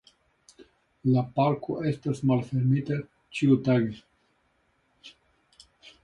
La 1.15 1.23
parko 1.39 1.75
estas 1.89 2.21
malfermita 2.31 2.97
ĉiutage. 3.39 4.01